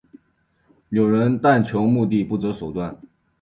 [0.89, 2.99] 有人但求目的不择手段。